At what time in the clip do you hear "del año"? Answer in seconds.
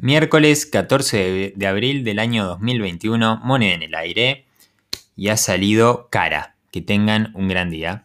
2.04-2.44